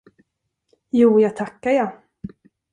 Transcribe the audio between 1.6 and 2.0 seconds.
jag!